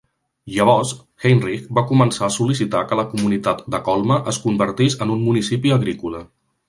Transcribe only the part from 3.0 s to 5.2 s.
la comunitat de Colma es convertís en